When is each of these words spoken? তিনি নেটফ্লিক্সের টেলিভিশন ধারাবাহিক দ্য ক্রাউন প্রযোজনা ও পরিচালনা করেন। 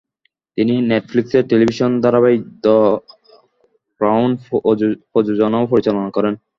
তিনি 0.57 0.73
নেটফ্লিক্সের 0.91 1.43
টেলিভিশন 1.51 1.91
ধারাবাহিক 2.03 2.41
দ্য 2.63 2.77
ক্রাউন 4.01 4.29
প্রযোজনা 5.11 5.57
ও 5.61 5.65
পরিচালনা 5.71 6.09
করেন। 6.17 6.33